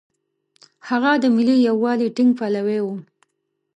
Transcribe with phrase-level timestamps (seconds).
[0.89, 2.87] هغه د ملي یووالي ټینګ پلوی و.